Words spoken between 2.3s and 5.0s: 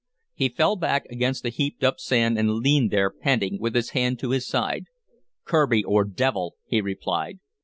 and leaned there, panting, with his hand to his side.